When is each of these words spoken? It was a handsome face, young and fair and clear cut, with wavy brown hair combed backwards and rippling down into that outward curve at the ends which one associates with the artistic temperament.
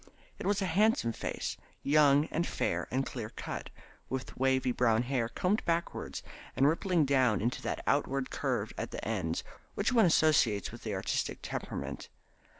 It 0.39 0.47
was 0.47 0.63
a 0.63 0.65
handsome 0.65 1.13
face, 1.13 1.57
young 1.83 2.25
and 2.31 2.47
fair 2.47 2.87
and 2.89 3.05
clear 3.05 3.29
cut, 3.29 3.69
with 4.09 4.35
wavy 4.35 4.71
brown 4.71 5.03
hair 5.03 5.29
combed 5.29 5.63
backwards 5.63 6.23
and 6.55 6.67
rippling 6.67 7.05
down 7.05 7.39
into 7.39 7.61
that 7.61 7.83
outward 7.85 8.31
curve 8.31 8.73
at 8.79 8.89
the 8.89 9.07
ends 9.07 9.43
which 9.75 9.93
one 9.93 10.05
associates 10.07 10.71
with 10.71 10.81
the 10.81 10.95
artistic 10.95 11.37
temperament. 11.43 12.09